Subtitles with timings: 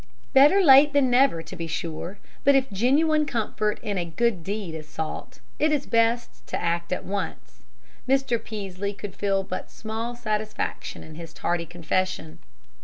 [0.33, 4.73] Better late than never, to be sure; but if genuine comfort in a good deed
[4.73, 7.65] is sought, it is best to act at once.
[8.09, 8.43] Mr.
[8.43, 12.39] Peaslee could feel but small satisfaction in his tardy confession.